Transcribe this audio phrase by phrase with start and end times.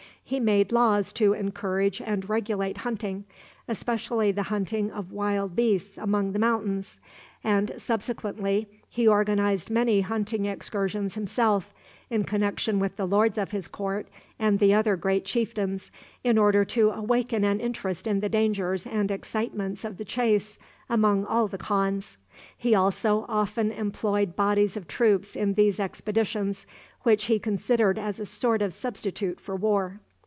[0.23, 3.25] He made laws to encourage and regulate hunting,
[3.67, 7.01] especially the hunting of wild beasts among the mountains;
[7.43, 11.73] and subsequently he organized many hunting excursions himself,
[12.09, 14.07] in connection with the lords of his court
[14.39, 15.91] and the other great chieftains,
[16.23, 20.57] in order to awaken an interest in the dangers and excitements of the chase
[20.89, 22.15] among all the khans.
[22.57, 26.65] He also often employed bodies of troops in these expeditions,
[27.03, 29.99] which he considered as a sort of substitute for war.